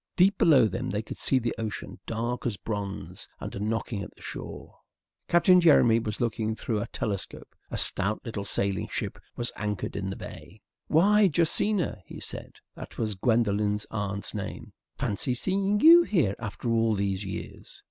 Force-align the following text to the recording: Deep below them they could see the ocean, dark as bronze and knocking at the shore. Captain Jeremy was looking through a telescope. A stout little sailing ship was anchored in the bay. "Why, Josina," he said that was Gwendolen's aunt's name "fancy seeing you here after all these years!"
Deep 0.15 0.35
below 0.39 0.65
them 0.65 0.89
they 0.89 1.03
could 1.03 1.19
see 1.19 1.37
the 1.37 1.53
ocean, 1.59 1.99
dark 2.07 2.43
as 2.47 2.57
bronze 2.57 3.29
and 3.39 3.61
knocking 3.61 4.01
at 4.01 4.09
the 4.15 4.19
shore. 4.23 4.75
Captain 5.27 5.61
Jeremy 5.61 5.99
was 5.99 6.19
looking 6.19 6.55
through 6.55 6.81
a 6.81 6.87
telescope. 6.87 7.53
A 7.69 7.77
stout 7.77 8.19
little 8.25 8.43
sailing 8.43 8.87
ship 8.87 9.19
was 9.35 9.51
anchored 9.55 9.95
in 9.95 10.09
the 10.09 10.15
bay. 10.15 10.59
"Why, 10.87 11.27
Josina," 11.27 12.01
he 12.07 12.19
said 12.19 12.53
that 12.73 12.97
was 12.97 13.13
Gwendolen's 13.13 13.85
aunt's 13.91 14.33
name 14.33 14.73
"fancy 14.97 15.35
seeing 15.35 15.79
you 15.81 16.01
here 16.01 16.33
after 16.39 16.67
all 16.71 16.95
these 16.95 17.23
years!" 17.23 17.79